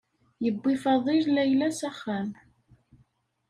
[0.43, 2.29] Yewwi Faḍil Layla s axxam.